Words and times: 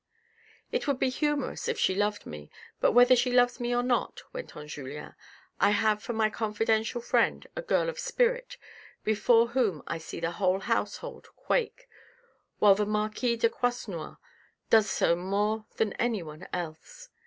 "It 0.71 0.87
would 0.87 0.97
be 0.97 1.09
humorous 1.11 1.67
if 1.67 1.77
she 1.77 1.93
loved 1.93 2.25
me 2.25 2.49
but 2.79 2.93
whether 2.93 3.15
she 3.15 3.31
loves 3.31 3.59
me 3.59 3.71
or 3.75 3.83
not," 3.83 4.23
went 4.33 4.57
on 4.57 4.67
Julien," 4.67 5.13
I 5.59 5.69
have 5.69 6.01
for 6.01 6.13
my 6.13 6.27
confidential 6.27 7.01
friend 7.01 7.45
a 7.55 7.61
girl 7.61 7.87
of 7.87 7.99
spirit 7.99 8.57
before 9.03 9.49
whom 9.49 9.83
I 9.85 9.99
see 9.99 10.19
the 10.19 10.31
whole 10.31 10.61
household 10.61 11.27
quake, 11.35 11.87
while 12.57 12.73
the 12.73 12.87
marquis 12.87 13.35
de 13.35 13.47
Croisenois 13.47 14.15
does 14.71 14.89
so 14.89 15.15
more 15.15 15.67
than 15.77 15.93
anyone 15.93 16.47
else. 16.51 17.09